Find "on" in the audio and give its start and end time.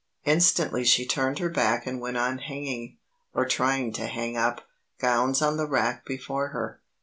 2.17-2.39, 5.43-5.57